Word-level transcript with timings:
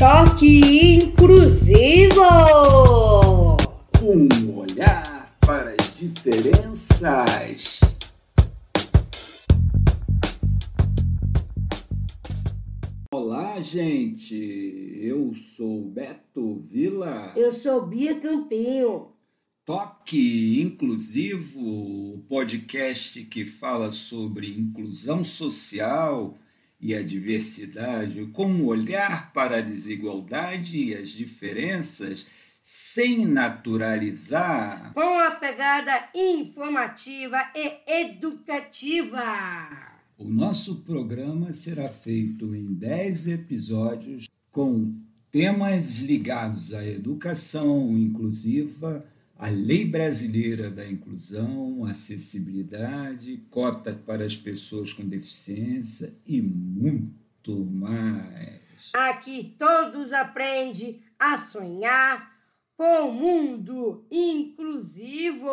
Toque 0.00 0.94
inclusivo. 0.94 2.22
Um 4.02 4.56
olhar 4.56 5.36
para 5.40 5.76
as 5.78 5.94
diferenças. 5.94 7.80
Olá, 13.12 13.60
gente. 13.60 14.96
Eu 15.02 15.34
sou 15.34 15.84
Beto 15.84 16.64
Vila. 16.70 17.34
Eu 17.36 17.52
sou 17.52 17.84
Bia 17.86 18.18
Campinho. 18.18 19.08
Toque 19.66 20.62
Inclusivo, 20.62 21.60
o 21.60 22.24
podcast 22.26 23.22
que 23.24 23.44
fala 23.44 23.90
sobre 23.90 24.48
inclusão 24.48 25.22
social 25.22 26.38
e 26.80 26.94
a 26.94 27.02
diversidade 27.02 28.26
com 28.32 28.46
um 28.46 28.64
olhar 28.64 29.32
para 29.32 29.58
a 29.58 29.60
desigualdade 29.60 30.78
e 30.78 30.94
as 30.94 31.10
diferenças 31.10 32.26
sem 32.60 33.26
naturalizar. 33.26 34.92
Com 34.94 35.18
a 35.18 35.32
pegada 35.32 36.08
informativa 36.14 37.38
e 37.54 37.80
educativa. 38.02 39.22
O 40.18 40.24
nosso 40.24 40.82
programa 40.82 41.52
será 41.52 41.88
feito 41.88 42.54
em 42.54 42.74
10 42.74 43.28
episódios 43.28 44.28
com 44.50 44.94
temas 45.30 46.00
ligados 46.00 46.74
à 46.74 46.84
educação 46.86 47.96
inclusiva, 47.96 49.04
à 49.40 49.48
lei 49.48 49.84
brasileira 49.86 50.70
da 50.70 50.86
inclusão, 50.86 51.86
acessibilidade, 51.86 53.42
cota 53.48 53.94
para 53.94 54.26
as 54.26 54.36
pessoas 54.36 54.92
com 54.92 55.08
deficiência 55.08 56.14
e 56.26 56.42
muito 56.42 57.64
mais. 57.64 58.90
Aqui 58.92 59.54
todos 59.58 60.12
aprendem 60.12 61.00
a 61.18 61.38
sonhar 61.38 62.38
por 62.76 63.06
um 63.06 63.12
mundo 63.12 64.04
inclusivo. 64.10 65.48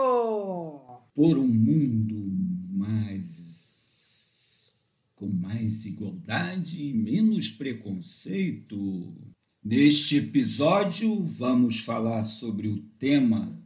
Por 1.16 1.38
um 1.38 1.48
mundo 1.48 2.30
mais 2.70 4.76
com 5.16 5.28
mais 5.28 5.86
igualdade 5.86 6.84
e 6.84 6.94
menos 6.94 7.48
preconceito. 7.50 9.16
Neste 9.64 10.18
episódio, 10.18 11.24
vamos 11.24 11.80
falar 11.80 12.26
sobre 12.26 12.68
o 12.68 12.80
tema 13.00 13.58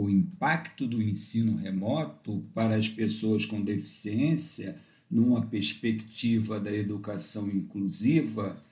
o 0.00 0.08
impacto 0.08 0.86
do 0.86 1.02
ensino 1.02 1.56
remoto 1.56 2.44
para 2.54 2.76
as 2.76 2.88
pessoas 2.88 3.44
com 3.44 3.60
deficiência 3.60 4.80
numa 5.10 5.44
perspectiva 5.44 6.60
da 6.60 6.72
educação 6.72 7.48
inclusiva, 7.48 8.62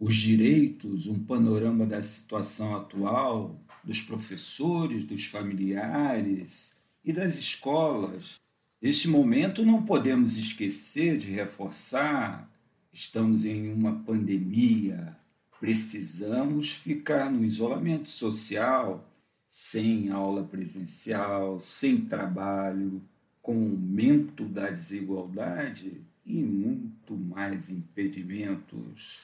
os 0.00 0.16
direitos, 0.16 1.06
um 1.06 1.20
panorama 1.20 1.86
da 1.86 2.02
situação 2.02 2.74
atual 2.74 3.56
dos 3.84 4.02
professores, 4.02 5.04
dos 5.04 5.26
familiares 5.26 6.76
e 7.04 7.12
das 7.12 7.38
escolas. 7.38 8.40
Este 8.82 9.06
momento 9.06 9.64
não 9.64 9.84
podemos 9.84 10.36
esquecer 10.36 11.18
de 11.18 11.30
reforçar: 11.30 12.50
estamos 12.92 13.44
em 13.44 13.72
uma 13.72 14.00
pandemia, 14.00 15.16
precisamos 15.60 16.72
ficar 16.72 17.30
no 17.30 17.44
isolamento 17.44 18.10
social 18.10 19.08
sem 19.56 20.10
aula 20.10 20.42
presencial, 20.42 21.60
sem 21.60 22.06
trabalho, 22.06 23.00
com 23.40 23.52
aumento 23.52 24.46
da 24.46 24.68
desigualdade 24.68 26.04
e 26.26 26.42
muito 26.42 27.14
mais 27.14 27.70
impedimentos. 27.70 29.22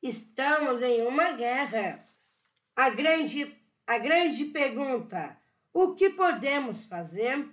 Estamos 0.00 0.80
em 0.80 1.04
uma 1.04 1.32
guerra. 1.32 2.06
A 2.76 2.90
grande, 2.90 3.52
a 3.84 3.98
grande 3.98 4.44
pergunta: 4.44 5.36
o 5.74 5.92
que 5.92 6.10
podemos 6.10 6.84
fazer? 6.84 7.44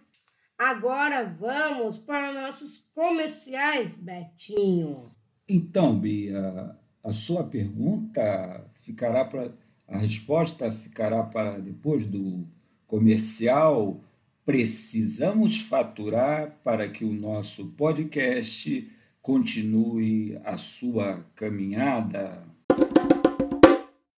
Agora 0.55 1.25
vamos 1.25 1.97
para 1.97 2.39
nossos 2.39 2.87
comerciais, 2.93 3.95
Betinho. 3.95 5.09
Então, 5.49 5.99
Bia, 5.99 6.77
a 7.03 7.11
sua 7.11 7.45
pergunta 7.45 8.63
ficará 8.75 9.25
para 9.25 9.64
a 9.87 9.97
resposta 9.97 10.71
ficará 10.71 11.23
para 11.23 11.59
depois 11.59 12.05
do 12.05 12.45
comercial. 12.87 13.99
Precisamos 14.45 15.61
faturar 15.61 16.59
para 16.63 16.87
que 16.89 17.03
o 17.03 17.13
nosso 17.13 17.67
podcast 17.71 18.91
continue 19.21 20.39
a 20.43 20.57
sua 20.57 21.25
caminhada. 21.35 22.43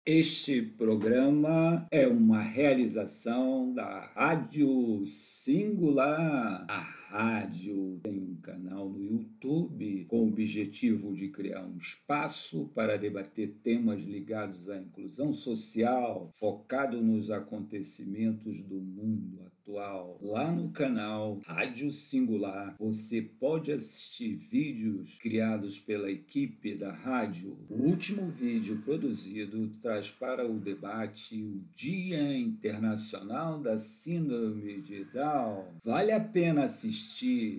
Este 0.05 0.61
programa 0.61 1.85
é 1.91 2.07
uma 2.07 2.41
realização 2.41 3.73
da 3.73 4.09
Rádio 4.15 5.05
Singular. 5.05 6.65
Rádio 7.09 8.01
tem 8.03 8.19
um 8.19 8.35
canal 8.41 8.89
no 8.89 9.01
YouTube 9.01 10.05
com 10.09 10.25
o 10.25 10.27
objetivo 10.27 11.15
de 11.15 11.29
criar 11.29 11.65
um 11.65 11.77
espaço 11.77 12.69
para 12.75 12.97
debater 12.97 13.55
temas 13.63 14.01
ligados 14.01 14.69
à 14.69 14.77
inclusão 14.77 15.31
social, 15.31 16.29
focado 16.33 17.01
nos 17.01 17.31
acontecimentos 17.31 18.61
do 18.61 18.75
mundo 18.75 19.41
atual. 19.67 20.17
Lá 20.21 20.51
no 20.51 20.69
canal 20.69 21.39
Rádio 21.45 21.91
Singular, 21.91 22.75
você 22.79 23.21
pode 23.21 23.71
assistir 23.71 24.35
vídeos 24.35 25.17
criados 25.19 25.77
pela 25.79 26.09
equipe 26.09 26.75
da 26.75 26.91
rádio. 26.91 27.57
O 27.69 27.83
último 27.83 28.29
vídeo 28.29 28.81
produzido 28.83 29.69
traz 29.81 30.09
para 30.09 30.49
o 30.49 30.59
debate 30.59 31.41
o 31.41 31.61
Dia 31.75 32.37
Internacional 32.37 33.59
da 33.59 33.77
Síndrome 33.77 34.81
de 34.81 35.03
Down. 35.05 35.65
Vale 35.83 36.11
a 36.11 36.19
pena 36.19 36.63
assistir, 36.63 36.96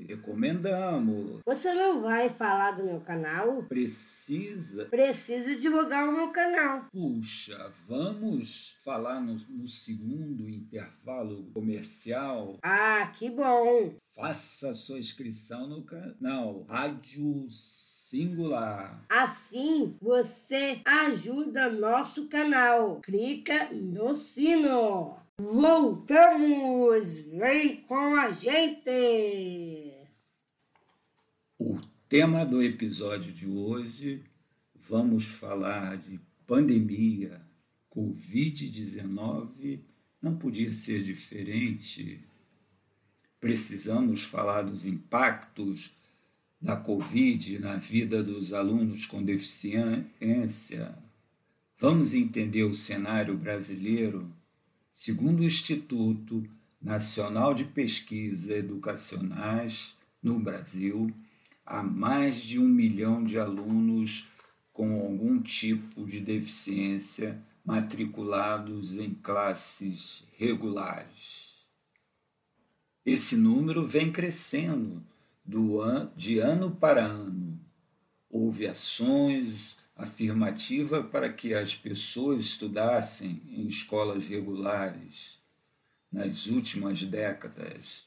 recomendamos. 0.09 1.41
Você 1.45 1.73
não 1.75 2.03
vai 2.03 2.31
falar 2.31 2.73
do 2.73 2.85
meu 2.85 3.01
canal? 3.01 3.63
Precisa. 3.65 4.87
Preciso 4.87 5.57
divulgar 5.57 6.09
o 6.09 6.13
meu 6.13 6.29
canal. 6.31 6.87
Puxa, 6.93 7.73
vamos 7.87 8.77
falar 8.85 9.21
no, 9.21 9.37
no 9.49 9.67
segundo 9.67 10.49
intervalo 10.49 11.51
comercial 11.55 11.79
comercial. 11.79 12.59
Ah, 12.63 13.11
que 13.15 13.31
bom! 13.31 13.95
Faça 14.15 14.73
sua 14.75 14.99
inscrição 14.99 15.69
no 15.69 15.83
canal 15.83 16.65
Rádio 16.69 17.47
Singular. 17.51 19.05
Assim 19.09 19.97
você 20.01 20.81
ajuda 20.85 21.71
nosso 21.71 22.27
canal. 22.29 23.01
Clica 23.01 23.71
no 23.73 24.15
sino. 24.15 25.17
Voltamos! 25.41 27.15
Vem 27.17 27.77
com 27.83 28.17
a 28.17 28.33
gente! 28.33 29.93
O 31.57 31.79
tema 32.09 32.45
do 32.45 32.61
episódio 32.61 33.33
de 33.33 33.47
hoje 33.47 34.25
vamos 34.75 35.27
falar 35.27 35.97
de 35.97 36.21
pandemia, 36.45 37.41
Covid-19 37.89 39.79
não 40.21 40.37
podia 40.37 40.73
ser 40.73 41.05
diferente. 41.05 42.21
Precisamos 43.39 44.25
falar 44.25 44.63
dos 44.63 44.87
impactos 44.87 45.97
da 46.61 46.77
Covid 46.77 47.61
na 47.61 47.77
vida 47.77 48.25
dos 48.25 48.53
alunos 48.53 49.07
com 49.07 49.23
deficiência. 49.23 50.99
Vamos 51.79 52.13
entender 52.13 52.65
o 52.65 52.75
cenário 52.75 53.37
brasileiro 53.37 54.37
segundo 55.01 55.43
o 55.43 55.45
Instituto 55.45 56.43
Nacional 56.83 57.55
de 57.55 57.63
Pesquisa 57.63 58.57
Educacionais 58.57 59.97
no 60.21 60.41
Brasil, 60.41 61.15
há 61.65 61.85
mais 61.85 62.39
de 62.39 62.59
um 62.59 62.67
milhão 62.67 63.23
de 63.23 63.39
alunos 63.39 64.29
com 64.73 65.01
algum 65.01 65.41
tipo 65.41 66.05
de 66.05 66.19
deficiência 66.19 67.41
matriculados 67.65 68.99
em 68.99 69.15
classes 69.15 70.27
regulares. 70.37 71.65
Esse 73.07 73.37
número 73.37 73.87
vem 73.87 74.11
crescendo 74.11 75.01
do 75.45 75.81
an 75.81 76.11
de 76.17 76.41
ano 76.41 76.73
para 76.75 77.05
ano. 77.05 77.57
Houve 78.29 78.67
ações 78.67 79.79
afirmativas 79.99 81.05
para 81.11 81.31
que 81.31 81.53
as 81.53 81.77
pessoas 81.77 82.41
estudassem 82.41 83.43
em 83.49 83.67
escolas 83.67 84.25
regulares 84.25 85.39
nas 86.11 86.47
últimas 86.47 87.03
décadas. 87.03 88.07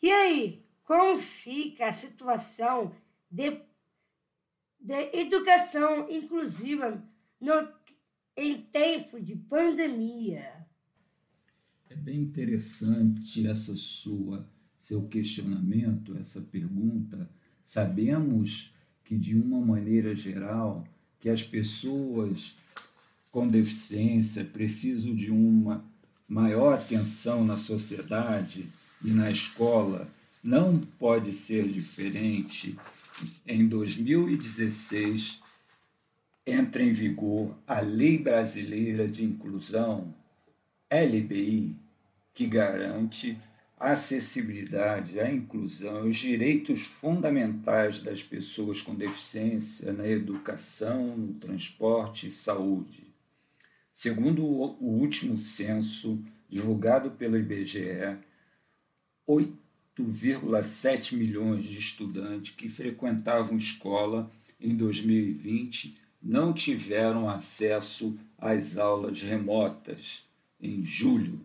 E 0.00 0.10
aí, 0.10 0.64
como 0.84 1.20
fica 1.20 1.88
a 1.88 1.92
situação 1.92 2.94
de, 3.30 3.60
de 4.80 5.18
educação 5.18 6.08
inclusiva 6.08 7.02
no 7.40 7.68
em 8.36 8.62
tempo 8.62 9.20
de 9.20 9.36
pandemia. 9.36 10.66
É 11.88 11.94
bem 11.94 12.20
interessante 12.20 13.46
essa 13.46 13.74
sua 13.76 14.48
seu 14.84 15.08
questionamento, 15.08 16.14
essa 16.18 16.42
pergunta. 16.42 17.30
Sabemos 17.62 18.73
que 19.04 19.16
de 19.16 19.36
uma 19.36 19.60
maneira 19.60 20.14
geral 20.14 20.86
que 21.20 21.28
as 21.28 21.42
pessoas 21.42 22.56
com 23.30 23.48
deficiência 23.48 24.44
precisam 24.44 25.14
de 25.14 25.30
uma 25.30 25.84
maior 26.28 26.74
atenção 26.74 27.44
na 27.44 27.56
sociedade 27.56 28.66
e 29.04 29.10
na 29.10 29.30
escola, 29.30 30.08
não 30.42 30.78
pode 30.78 31.32
ser 31.32 31.66
diferente. 31.68 32.78
Em 33.46 33.66
2016, 33.66 35.40
entra 36.46 36.82
em 36.82 36.92
vigor 36.92 37.54
a 37.66 37.80
Lei 37.80 38.18
Brasileira 38.18 39.08
de 39.08 39.24
Inclusão, 39.24 40.14
LBI, 40.90 41.74
que 42.34 42.46
garante 42.46 43.38
a 43.84 43.90
acessibilidade, 43.90 45.20
a 45.20 45.30
inclusão, 45.30 46.08
os 46.08 46.16
direitos 46.16 46.80
fundamentais 46.80 48.00
das 48.00 48.22
pessoas 48.22 48.80
com 48.80 48.94
deficiência 48.94 49.92
na 49.92 50.08
educação, 50.08 51.14
no 51.14 51.34
transporte 51.34 52.28
e 52.28 52.30
saúde. 52.30 53.04
Segundo 53.92 54.42
o 54.42 54.78
último 54.80 55.36
censo 55.36 56.18
divulgado 56.48 57.10
pelo 57.10 57.36
IBGE, 57.36 58.16
8,7 59.28 61.14
milhões 61.14 61.64
de 61.64 61.78
estudantes 61.78 62.54
que 62.54 62.70
frequentavam 62.70 63.58
escola 63.58 64.32
em 64.58 64.74
2020 64.74 65.94
não 66.22 66.54
tiveram 66.54 67.28
acesso 67.28 68.18
às 68.38 68.78
aulas 68.78 69.20
remotas 69.20 70.26
em 70.58 70.82
julho. 70.82 71.38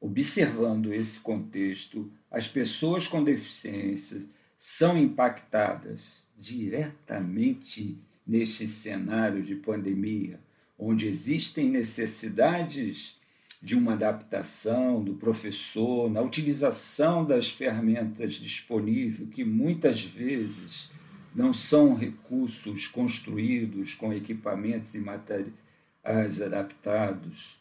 Observando 0.00 0.92
esse 0.92 1.20
contexto, 1.20 2.10
as 2.30 2.46
pessoas 2.46 3.08
com 3.08 3.22
deficiência 3.24 4.22
são 4.56 4.98
impactadas 4.98 6.22
diretamente 6.36 7.98
neste 8.26 8.66
cenário 8.66 9.42
de 9.42 9.54
pandemia, 9.54 10.40
onde 10.78 11.08
existem 11.08 11.68
necessidades 11.68 13.18
de 13.62 13.74
uma 13.74 13.94
adaptação 13.94 15.02
do 15.02 15.14
professor, 15.14 16.10
na 16.10 16.20
utilização 16.20 17.24
das 17.24 17.48
ferramentas 17.48 18.34
disponíveis, 18.34 19.30
que 19.30 19.42
muitas 19.42 20.02
vezes 20.02 20.90
não 21.34 21.52
são 21.52 21.94
recursos 21.94 22.86
construídos 22.86 23.94
com 23.94 24.12
equipamentos 24.12 24.94
e 24.94 24.98
materiais 24.98 26.42
adaptados. 26.42 27.58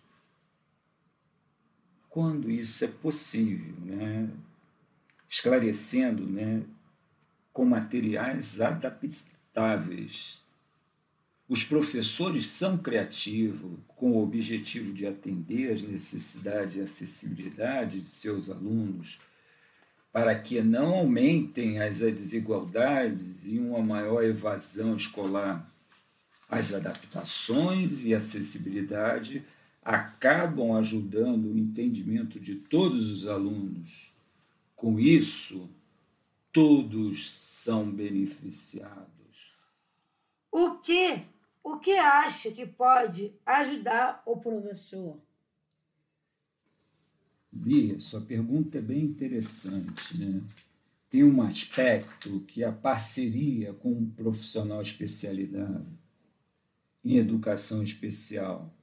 Quando 2.13 2.51
isso 2.51 2.85
é 2.85 2.87
possível, 2.87 3.73
né? 3.83 4.29
esclarecendo 5.27 6.27
né? 6.27 6.61
com 7.51 7.65
materiais 7.65 8.61
adaptáveis 8.61 10.43
os 11.47 11.63
professores 11.63 12.47
são 12.47 12.77
criativos 12.77 13.77
com 13.87 14.11
o 14.11 14.23
objetivo 14.23 14.93
de 14.93 15.05
atender 15.05 15.71
às 15.73 15.81
necessidades 15.81 16.75
e 16.75 16.81
acessibilidade 16.81 17.99
de 17.99 18.07
seus 18.07 18.49
alunos, 18.49 19.19
para 20.11 20.33
que 20.33 20.61
não 20.61 20.93
aumentem 20.95 21.81
as 21.81 21.99
desigualdades 21.99 23.45
e 23.45 23.59
uma 23.59 23.81
maior 23.81 24.23
evasão 24.23 24.95
escolar. 24.95 25.69
As 26.49 26.73
adaptações 26.73 28.05
e 28.05 28.13
acessibilidade 28.13 29.43
acabam 29.83 30.75
ajudando 30.75 31.51
o 31.51 31.57
entendimento 31.57 32.39
de 32.39 32.55
todos 32.55 33.09
os 33.09 33.27
alunos. 33.27 34.13
Com 34.75 34.99
isso, 34.99 35.69
todos 36.51 37.29
são 37.31 37.89
beneficiados. 37.91 39.53
O 40.51 40.75
que 40.75 41.23
o 41.63 41.79
que 41.79 41.97
acha 41.97 42.51
que 42.51 42.65
pode 42.65 43.33
ajudar 43.45 44.21
o 44.25 44.35
professor? 44.35 45.17
Bia, 47.49 47.97
sua 47.99 48.19
pergunta 48.19 48.79
é 48.79 48.81
bem 48.81 49.01
interessante. 49.01 50.17
Né? 50.17 50.41
Tem 51.09 51.23
um 51.23 51.41
aspecto 51.41 52.41
que 52.41 52.63
é 52.63 52.67
a 52.67 52.71
parceria 52.71 53.73
com 53.73 53.91
um 53.91 54.09
profissional 54.09 54.81
especializado 54.81 55.87
em 57.05 57.17
educação 57.17 57.83
especial, 57.83 58.73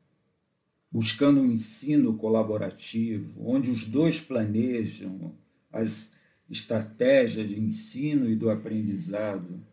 buscando 0.90 1.40
um 1.40 1.50
ensino 1.50 2.14
colaborativo, 2.14 3.48
onde 3.48 3.70
os 3.70 3.84
dois 3.84 4.20
planejam 4.20 5.34
as 5.72 6.12
estratégias 6.48 7.48
de 7.48 7.60
ensino 7.60 8.28
e 8.28 8.34
do 8.34 8.50
aprendizado 8.50 9.64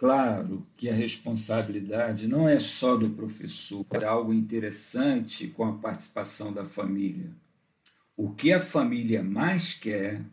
Claro 0.00 0.66
que 0.78 0.88
a 0.88 0.94
responsabilidade 0.94 2.26
não 2.26 2.48
é 2.48 2.58
só 2.58 2.96
do 2.96 3.10
professor, 3.10 3.84
é 3.90 4.06
algo 4.06 4.32
interessante 4.32 5.48
com 5.48 5.62
a 5.62 5.76
participação 5.76 6.50
da 6.50 6.64
família. 6.64 7.30
O 8.16 8.30
que 8.30 8.50
a 8.50 8.58
família 8.58 9.22
mais 9.22 9.74
quer 9.74 10.24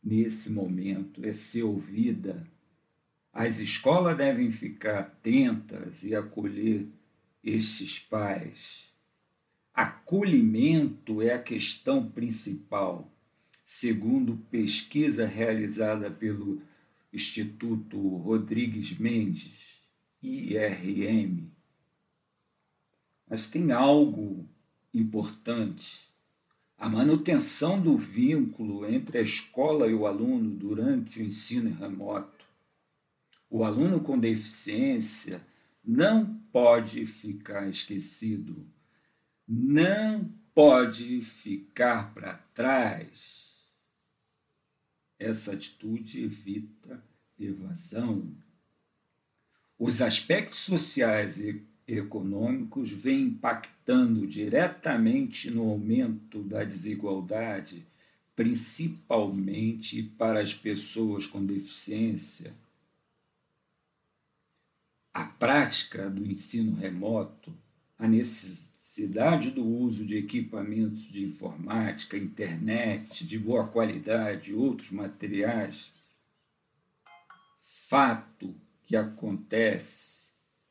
nesse 0.00 0.52
momento 0.52 1.26
é 1.26 1.32
ser 1.32 1.64
ouvida. 1.64 2.46
As 3.32 3.58
escolas 3.58 4.16
devem 4.16 4.52
ficar 4.52 5.00
atentas 5.00 6.04
e 6.04 6.14
acolher 6.14 6.86
estes 7.42 7.98
pais. 7.98 8.88
Acolhimento 9.72 11.22
é 11.22 11.32
a 11.32 11.42
questão 11.42 12.10
principal, 12.10 13.10
segundo 13.64 14.36
pesquisa 14.50 15.26
realizada 15.26 16.10
pelo 16.10 16.60
Instituto 17.12 17.98
Rodrigues 18.16 18.98
Mendes, 18.98 19.80
IRM. 20.22 21.50
Mas 23.28 23.48
tem 23.48 23.70
algo 23.72 24.48
importante. 24.92 26.08
A 26.76 26.88
manutenção 26.88 27.80
do 27.80 27.96
vínculo 27.96 28.86
entre 28.86 29.18
a 29.18 29.22
escola 29.22 29.86
e 29.86 29.94
o 29.94 30.06
aluno 30.06 30.50
durante 30.50 31.20
o 31.20 31.22
ensino 31.22 31.70
remoto. 31.70 32.44
O 33.48 33.64
aluno 33.64 34.00
com 34.00 34.18
deficiência 34.18 35.44
não 35.84 36.26
pode 36.52 37.04
ficar 37.06 37.68
esquecido, 37.68 38.66
não 39.52 40.32
pode 40.54 41.20
ficar 41.22 42.14
para 42.14 42.34
trás 42.54 43.68
essa 45.18 45.52
atitude 45.52 46.22
evita 46.22 47.02
evasão. 47.36 48.32
Os 49.76 50.00
aspectos 50.00 50.60
sociais 50.60 51.40
e 51.40 51.62
econômicos 51.86 52.92
vêm 52.92 53.22
impactando 53.22 54.24
diretamente 54.24 55.50
no 55.50 55.68
aumento 55.68 56.44
da 56.44 56.62
desigualdade, 56.62 57.84
principalmente 58.36 60.02
para 60.02 60.40
as 60.40 60.54
pessoas 60.54 61.26
com 61.26 61.44
deficiência. 61.44 62.54
A 65.12 65.24
prática 65.24 66.08
do 66.08 66.24
ensino 66.24 66.76
remoto, 66.76 67.52
a 67.98 68.06
necessidade 68.06 68.69
necessidade 68.90 69.52
do 69.52 69.64
uso 69.64 70.04
de 70.04 70.16
equipamentos 70.16 71.02
de 71.02 71.24
informática, 71.24 72.16
internet, 72.16 73.24
de 73.24 73.38
boa 73.38 73.68
qualidade, 73.68 74.52
outros 74.52 74.90
materiais, 74.90 75.92
fato 77.60 78.52
que 78.84 78.96
acontece 78.96 80.30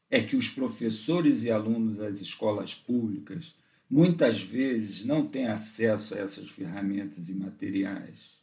é 0.10 0.22
que 0.22 0.36
os 0.36 0.50
professores 0.50 1.44
e 1.44 1.52
alunos 1.52 1.98
das 1.98 2.20
escolas 2.20 2.76
públicas 2.76 3.56
muitas 3.90 4.42
vezes 4.42 5.06
não 5.06 5.26
têm 5.26 5.48
acesso 5.48 6.14
a 6.14 6.18
essas 6.18 6.50
ferramentas 6.50 7.30
e 7.30 7.34
materiais. 7.34 8.38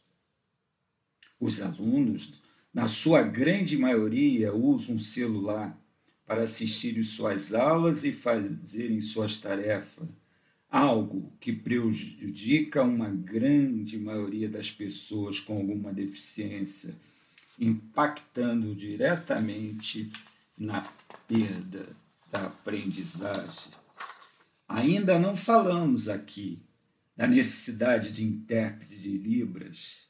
Os 1.39 1.61
alunos, 1.61 2.41
na 2.73 2.87
sua 2.87 3.21
grande 3.21 3.77
maioria, 3.77 4.53
usam 4.53 4.95
um 4.95 4.99
celular 4.99 5.79
para 6.27 6.43
assistirem 6.43 7.01
suas 7.03 7.53
aulas 7.53 8.03
e 8.03 8.11
fazerem 8.11 8.99
suas 8.99 9.37
tarefas, 9.37 10.09
algo 10.69 11.31
que 11.39 11.53
prejudica 11.53 12.83
uma 12.83 13.09
grande 13.09 13.97
maioria 13.97 14.49
das 14.49 14.69
pessoas 14.69 15.39
com 15.39 15.55
alguma 15.55 15.93
deficiência, 15.93 16.93
impactando 17.57 18.75
diretamente 18.75 20.11
na 20.57 20.81
perda 21.25 21.95
da 22.29 22.47
aprendizagem. 22.47 23.71
Ainda 24.67 25.17
não 25.17 25.33
falamos 25.33 26.09
aqui 26.09 26.61
da 27.15 27.25
necessidade 27.25 28.11
de 28.11 28.25
intérprete 28.25 28.97
de 28.97 29.17
Libras 29.17 30.06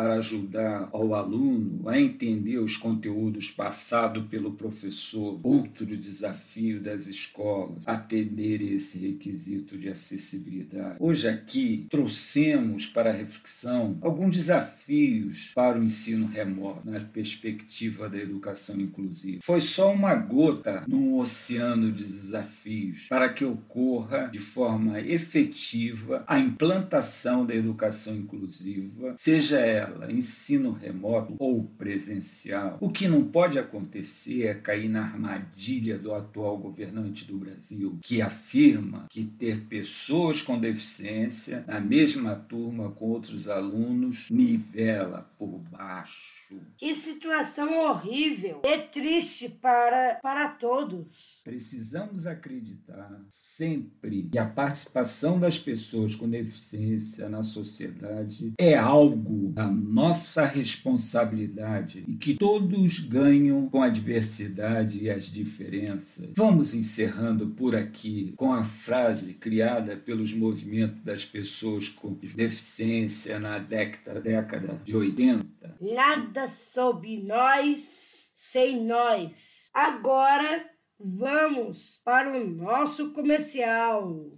para 0.00 0.14
ajudar 0.14 0.88
ao 0.92 1.14
aluno 1.14 1.86
a 1.86 2.00
entender 2.00 2.56
os 2.56 2.74
conteúdos 2.74 3.50
passados 3.50 4.24
pelo 4.28 4.52
professor. 4.52 5.38
Outro 5.42 5.84
desafio 5.84 6.80
das 6.80 7.06
escolas, 7.06 7.82
atender 7.84 8.62
esse 8.62 8.98
requisito 8.98 9.76
de 9.76 9.90
acessibilidade. 9.90 10.96
Hoje 10.98 11.28
aqui 11.28 11.86
trouxemos 11.90 12.86
para 12.86 13.10
a 13.10 13.12
reflexão 13.12 13.98
alguns 14.00 14.34
desafios 14.34 15.52
para 15.54 15.78
o 15.78 15.84
ensino 15.84 16.26
remoto 16.26 16.88
na 16.88 17.00
perspectiva 17.00 18.08
da 18.08 18.16
educação 18.16 18.80
inclusiva. 18.80 19.40
Foi 19.42 19.60
só 19.60 19.92
uma 19.92 20.14
gota 20.14 20.82
num 20.88 21.18
oceano 21.18 21.92
de 21.92 22.04
desafios 22.04 23.06
para 23.06 23.28
que 23.28 23.44
ocorra 23.44 24.30
de 24.32 24.38
forma 24.38 24.98
efetiva 24.98 26.24
a 26.26 26.38
implantação 26.38 27.44
da 27.44 27.54
educação 27.54 28.16
inclusiva, 28.16 29.12
seja 29.18 29.58
ela 29.58 29.89
ensino 30.10 30.72
remoto 30.72 31.34
ou 31.38 31.64
presencial. 31.78 32.78
O 32.80 32.90
que 32.90 33.08
não 33.08 33.24
pode 33.24 33.58
acontecer 33.58 34.46
é 34.46 34.54
cair 34.54 34.88
na 34.88 35.02
armadilha 35.02 35.98
do 35.98 36.14
atual 36.14 36.56
governante 36.58 37.24
do 37.24 37.38
Brasil, 37.38 37.98
que 38.02 38.20
afirma 38.20 39.06
que 39.10 39.24
ter 39.24 39.62
pessoas 39.62 40.42
com 40.42 40.58
deficiência 40.58 41.64
na 41.66 41.80
mesma 41.80 42.34
turma 42.34 42.90
com 42.90 43.06
outros 43.06 43.48
alunos 43.48 44.28
nivela 44.30 45.30
por 45.38 45.58
baixo. 45.70 46.39
Que 46.76 46.94
situação 46.94 47.78
horrível 47.86 48.62
e 48.64 48.78
triste 48.78 49.48
para, 49.48 50.18
para 50.22 50.48
todos. 50.48 51.40
Precisamos 51.44 52.26
acreditar 52.26 53.22
sempre 53.28 54.28
que 54.30 54.38
a 54.38 54.46
participação 54.46 55.38
das 55.38 55.58
pessoas 55.58 56.14
com 56.14 56.28
deficiência 56.28 57.28
na 57.28 57.42
sociedade 57.42 58.52
é 58.58 58.74
algo 58.74 59.52
da 59.52 59.66
nossa 59.66 60.44
responsabilidade 60.44 62.04
e 62.06 62.14
que 62.14 62.34
todos 62.34 63.00
ganham 63.00 63.68
com 63.68 63.82
a 63.82 63.88
diversidade 63.88 65.02
e 65.02 65.10
as 65.10 65.24
diferenças. 65.26 66.30
Vamos 66.34 66.74
encerrando 66.74 67.48
por 67.48 67.74
aqui 67.76 68.32
com 68.36 68.52
a 68.52 68.64
frase 68.64 69.34
criada 69.34 69.96
pelos 69.96 70.32
movimentos 70.32 71.02
das 71.02 71.24
pessoas 71.24 71.88
com 71.88 72.14
deficiência 72.14 73.38
na 73.38 73.58
década, 73.58 74.20
década 74.20 74.80
de 74.84 74.96
80. 74.96 75.49
Nada 75.80 76.46
sobre 76.46 77.22
nós 77.22 78.32
sem 78.36 78.84
nós. 78.84 79.70
Agora 79.72 80.70
vamos 80.98 82.02
para 82.04 82.38
o 82.38 82.46
nosso 82.46 83.14
comercial. 83.14 84.30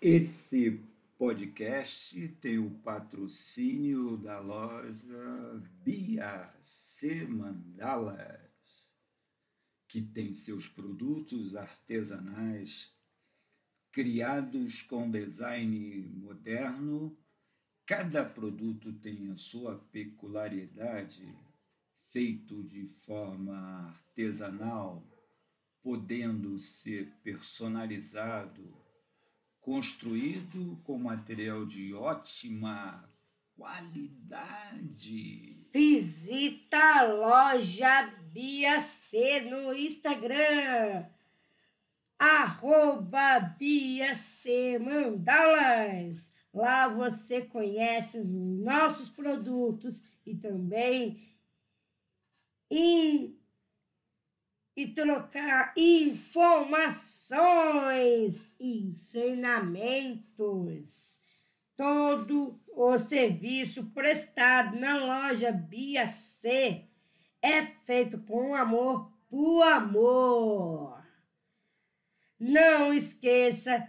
Esse 0.00 0.80
podcast 1.18 2.28
tem 2.40 2.60
o 2.60 2.70
patrocínio 2.70 4.16
da 4.18 4.38
loja 4.38 5.60
Bia 5.82 6.54
C 6.62 7.26
Mandalas, 7.26 8.92
que 9.88 10.00
tem 10.00 10.32
seus 10.32 10.68
produtos 10.68 11.56
artesanais 11.56 12.93
criados 13.94 14.82
com 14.82 15.08
design 15.08 16.10
moderno. 16.16 17.16
Cada 17.86 18.24
produto 18.24 18.92
tem 18.94 19.30
a 19.30 19.36
sua 19.36 19.76
peculiaridade, 19.92 21.32
feito 22.10 22.64
de 22.64 22.88
forma 22.88 23.54
artesanal, 23.88 25.06
podendo 25.80 26.58
ser 26.58 27.06
personalizado 27.22 28.74
construído 29.60 30.76
com 30.82 30.98
material 30.98 31.64
de 31.64 31.94
ótima 31.94 33.08
qualidade. 33.54 34.88
Visita 35.72 36.76
a 36.76 37.04
loja 37.04 38.06
Bia 38.32 38.80
C 38.80 39.40
no 39.42 39.72
Instagram, 39.72 41.06
arroba 42.18 43.40
Bia 43.58 44.14
C 44.14 44.78
Mandalas. 44.78 46.36
Lá 46.52 46.88
você 46.88 47.42
conhece 47.42 48.18
os 48.18 48.30
nossos 48.30 49.08
produtos 49.08 50.04
e 50.24 50.36
também 50.36 51.20
em 52.70 53.36
e 54.76 54.88
trocar 54.88 55.72
informações, 55.76 58.52
ensinamentos. 58.58 61.20
Todo 61.76 62.60
o 62.68 62.98
serviço 62.98 63.90
prestado 63.90 64.76
na 64.78 64.98
loja 64.98 65.52
Bia 65.52 66.08
C 66.08 66.88
é 67.40 67.62
feito 67.62 68.18
com 68.18 68.52
amor 68.54 69.12
por 69.28 69.62
amor. 69.62 70.93
Não 72.46 72.92
esqueça 72.92 73.88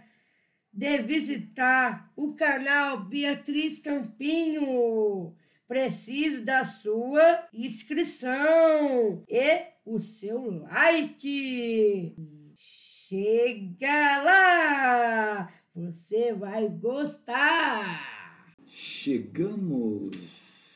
de 0.72 0.96
visitar 1.02 2.10
o 2.16 2.32
canal 2.32 3.04
Beatriz 3.04 3.80
Campinho. 3.80 5.34
Preciso 5.68 6.42
da 6.42 6.64
sua 6.64 7.46
inscrição 7.52 9.22
e 9.28 9.62
o 9.84 10.00
seu 10.00 10.62
like. 10.62 12.16
Chega 12.54 14.22
lá! 14.22 15.52
Você 15.74 16.32
vai 16.32 16.66
gostar! 16.66 18.56
Chegamos 18.66 20.16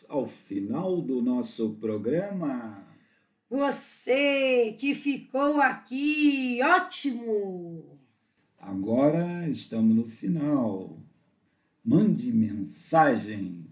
ao 0.06 0.26
final 0.26 1.00
do 1.00 1.22
nosso 1.22 1.70
programa. 1.80 2.89
Você 3.50 4.74
que 4.78 4.94
ficou 4.94 5.60
aqui, 5.60 6.60
ótimo! 6.62 7.98
Agora 8.58 9.48
estamos 9.48 9.94
no 9.94 10.06
final. 10.06 10.98
Mande 11.84 12.32
mensagem 12.32 13.66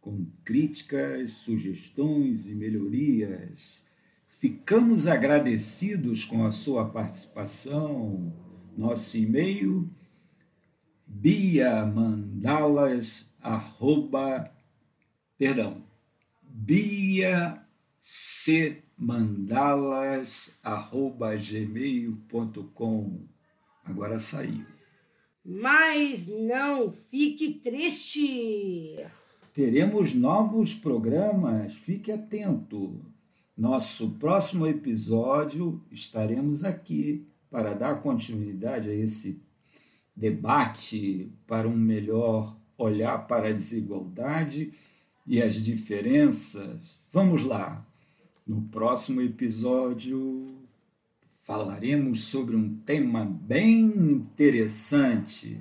com 0.00 0.26
críticas, 0.44 1.32
sugestões 1.32 2.48
e 2.48 2.54
melhorias 2.54 3.82
Ficamos 4.42 5.06
agradecidos 5.06 6.24
com 6.24 6.44
a 6.44 6.50
sua 6.50 6.88
participação. 6.88 8.34
Nosso 8.76 9.16
e-mail 9.16 9.88
biamandalas 11.06 13.32
arroba, 13.40 14.52
perdão, 15.38 15.84
biacmandalas 16.42 17.61
arroba 20.62 21.36
gmail.com 21.36 23.28
agora 23.84 24.18
saiu. 24.18 24.66
Mas 25.44 26.26
não 26.28 26.92
fique 26.92 27.54
triste. 27.54 29.04
Teremos 29.52 30.14
novos 30.14 30.74
programas, 30.74 31.74
fique 31.74 32.10
atento. 32.10 33.04
Nosso 33.56 34.12
próximo 34.18 34.66
episódio 34.66 35.84
estaremos 35.90 36.64
aqui 36.64 37.26
para 37.50 37.74
dar 37.74 38.02
continuidade 38.02 38.88
a 38.88 38.94
esse 38.94 39.42
debate 40.16 41.32
para 41.46 41.68
um 41.68 41.76
melhor 41.76 42.56
olhar 42.78 43.26
para 43.26 43.48
a 43.48 43.52
desigualdade 43.52 44.72
e 45.26 45.42
as 45.42 45.54
diferenças. 45.54 46.98
Vamos 47.10 47.42
lá. 47.44 47.86
No 48.52 48.60
próximo 48.68 49.22
episódio 49.22 50.58
falaremos 51.42 52.24
sobre 52.24 52.54
um 52.54 52.76
tema 52.80 53.24
bem 53.24 53.80
interessante. 53.80 55.58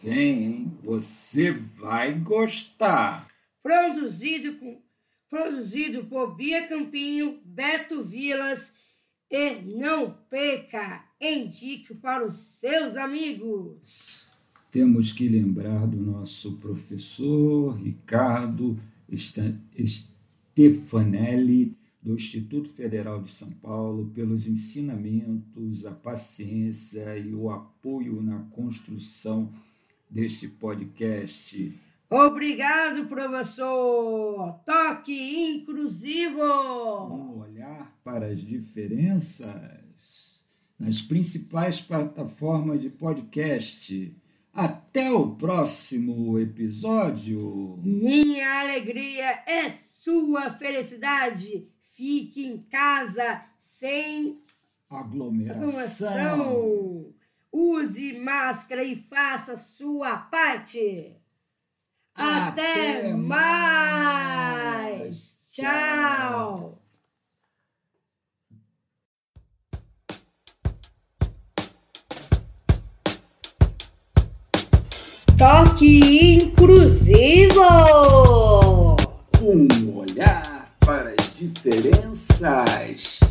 Vem, 0.00 0.44
hein? 0.44 0.78
você 0.80 1.50
vai 1.50 2.12
gostar. 2.14 3.28
Produzido 3.60 4.60
com 4.60 4.80
produzido 5.28 6.04
por 6.04 6.36
Bia 6.36 6.68
Campinho, 6.68 7.40
Beto 7.44 8.04
Vilas 8.04 8.76
e 9.28 9.54
não 9.76 10.16
perca, 10.30 11.04
indique 11.20 11.94
para 11.94 12.24
os 12.24 12.36
seus 12.36 12.96
amigos. 12.96 14.30
Temos 14.70 15.12
que 15.12 15.28
lembrar 15.28 15.84
do 15.84 15.96
nosso 15.96 16.58
professor 16.58 17.76
Ricardo 17.76 18.78
Stefanelli, 20.58 21.78
do 22.02 22.14
Instituto 22.14 22.68
Federal 22.68 23.22
de 23.22 23.30
São 23.30 23.48
Paulo, 23.48 24.10
pelos 24.10 24.48
ensinamentos, 24.48 25.86
a 25.86 25.92
paciência 25.92 27.16
e 27.16 27.32
o 27.32 27.48
apoio 27.48 28.20
na 28.20 28.40
construção 28.50 29.52
deste 30.10 30.48
podcast. 30.48 31.80
Obrigado, 32.10 33.06
professor! 33.06 34.58
Toque 34.66 35.48
inclusivo! 35.48 36.42
Um 36.42 37.38
olhar 37.38 37.96
para 38.02 38.26
as 38.26 38.40
diferenças. 38.40 40.42
nas 40.76 41.00
principais 41.00 41.80
plataformas 41.80 42.80
de 42.80 42.90
podcast. 42.90 44.12
Até 44.52 45.08
o 45.12 45.36
próximo 45.36 46.36
episódio. 46.36 47.78
Minha 47.84 48.60
alegria 48.60 49.44
é 49.46 49.70
sua 50.08 50.48
felicidade. 50.48 51.68
Fique 51.84 52.46
em 52.46 52.62
casa 52.62 53.42
sem 53.58 54.40
aglomeração. 54.88 55.68
aglomeração. 55.68 57.14
Use 57.52 58.18
máscara 58.18 58.82
e 58.82 58.96
faça 58.96 59.54
sua 59.54 60.16
parte. 60.16 61.14
Até, 62.14 63.00
Até 63.00 63.12
mais. 63.12 63.28
mais. 63.28 65.44
Tchau. 65.50 66.78
Toque 75.36 76.34
inclusivo. 76.34 77.62
Um 79.40 79.98
olhar 79.98 80.68
para 80.80 81.14
as 81.16 81.36
diferenças. 81.36 83.27